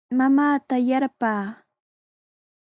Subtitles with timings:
[0.17, 1.43] Mamaata yarpaa.